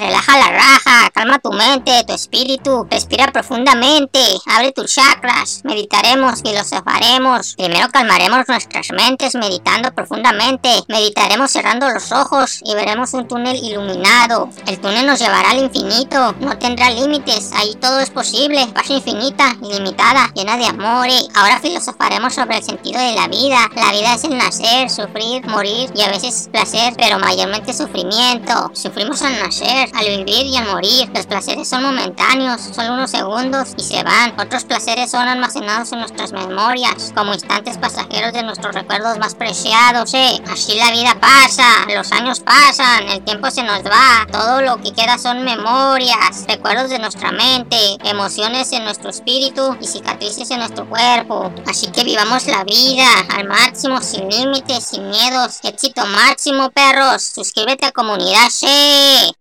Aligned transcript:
Relaja 0.00 0.38
la 0.38 0.48
raja, 0.48 0.89
calma 1.20 1.38
tu 1.38 1.52
mente, 1.52 2.02
tu 2.06 2.14
espíritu, 2.14 2.86
respira 2.90 3.30
profundamente, 3.30 4.18
abre 4.46 4.72
tus 4.72 4.94
chakras, 4.94 5.60
meditaremos, 5.64 6.40
filosofaremos. 6.40 7.56
Primero 7.56 7.88
calmaremos 7.90 8.48
nuestras 8.48 8.90
mentes 8.92 9.34
meditando 9.34 9.92
profundamente, 9.92 10.70
meditaremos 10.88 11.50
cerrando 11.50 11.90
los 11.90 12.10
ojos 12.10 12.62
y 12.64 12.74
veremos 12.74 13.12
un 13.12 13.28
túnel 13.28 13.54
iluminado. 13.62 14.48
El 14.66 14.80
túnel 14.80 15.04
nos 15.04 15.18
llevará 15.18 15.50
al 15.50 15.58
infinito, 15.58 16.34
no 16.40 16.56
tendrá 16.56 16.88
límites, 16.90 17.50
ahí 17.52 17.74
todo 17.74 18.00
es 18.00 18.08
posible, 18.08 18.66
paz 18.68 18.88
infinita, 18.88 19.54
ilimitada, 19.62 20.32
llena 20.34 20.56
de 20.56 20.68
amor. 20.68 21.06
Ahora 21.34 21.60
filosofaremos 21.60 22.32
sobre 22.32 22.56
el 22.56 22.62
sentido 22.62 22.98
de 22.98 23.14
la 23.14 23.28
vida. 23.28 23.58
La 23.76 23.92
vida 23.92 24.14
es 24.14 24.24
el 24.24 24.38
nacer, 24.38 24.88
sufrir, 24.88 25.46
morir 25.46 25.90
y 25.94 26.00
a 26.00 26.08
veces 26.08 26.48
placer, 26.50 26.94
pero 26.96 27.18
mayormente 27.18 27.74
sufrimiento. 27.74 28.70
Sufrimos 28.72 29.20
al 29.20 29.38
nacer, 29.38 29.90
al 29.94 30.06
vivir 30.06 30.46
y 30.46 30.56
al 30.56 30.66
morir. 30.68 31.09
Los 31.14 31.26
placeres 31.26 31.68
son 31.68 31.82
momentáneos, 31.82 32.60
son 32.60 32.90
unos 32.90 33.10
segundos 33.10 33.74
y 33.76 33.82
se 33.82 34.02
van. 34.02 34.38
Otros 34.40 34.64
placeres 34.64 35.10
son 35.10 35.26
almacenados 35.26 35.92
en 35.92 36.00
nuestras 36.00 36.32
memorias, 36.32 37.12
como 37.14 37.34
instantes 37.34 37.78
pasajeros 37.78 38.32
de 38.32 38.42
nuestros 38.42 38.74
recuerdos 38.74 39.18
más 39.18 39.34
preciados. 39.34 40.14
Eh, 40.14 40.40
así 40.50 40.76
la 40.76 40.90
vida 40.92 41.16
pasa, 41.20 41.64
los 41.94 42.12
años 42.12 42.40
pasan, 42.40 43.08
el 43.08 43.24
tiempo 43.24 43.50
se 43.50 43.64
nos 43.64 43.82
va. 43.82 44.26
Todo 44.30 44.62
lo 44.62 44.76
que 44.78 44.92
queda 44.92 45.18
son 45.18 45.44
memorias, 45.44 46.44
recuerdos 46.46 46.90
de 46.90 46.98
nuestra 47.00 47.32
mente, 47.32 47.76
emociones 48.04 48.72
en 48.72 48.84
nuestro 48.84 49.10
espíritu 49.10 49.76
y 49.80 49.86
cicatrices 49.86 50.50
en 50.50 50.58
nuestro 50.58 50.88
cuerpo. 50.88 51.52
Así 51.66 51.88
que 51.88 52.04
vivamos 52.04 52.46
la 52.46 52.64
vida 52.64 53.08
al 53.36 53.48
máximo, 53.48 54.00
sin 54.00 54.28
límites, 54.28 54.84
sin 54.84 55.08
miedos. 55.08 55.58
Éxito 55.64 56.06
máximo, 56.06 56.70
perros. 56.70 57.22
Suscríbete 57.22 57.86
a 57.86 57.92
comunidad, 57.92 58.48
sí. 58.50 59.34